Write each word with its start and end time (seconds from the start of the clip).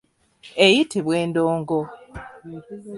Eyitibwa 0.65 1.13
endongo. 1.23 1.79